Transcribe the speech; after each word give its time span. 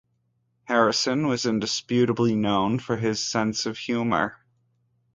Harrison 0.63 1.27
was 1.27 1.45
indisputably 1.45 2.35
known 2.35 2.79
for 2.79 2.97
his 2.97 3.21
sense 3.23 3.67
of 3.67 3.77
humor. 3.77 4.43